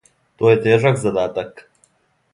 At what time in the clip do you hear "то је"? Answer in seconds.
0.41-0.55